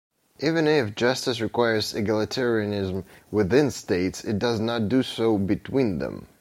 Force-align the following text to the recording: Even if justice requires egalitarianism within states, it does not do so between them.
Even 0.39 0.67
if 0.67 0.95
justice 0.95 1.39
requires 1.41 1.93
egalitarianism 1.93 3.03
within 3.29 3.69
states, 3.69 4.23
it 4.23 4.39
does 4.39 4.59
not 4.59 4.89
do 4.89 5.03
so 5.03 5.37
between 5.37 5.99
them. 5.99 6.25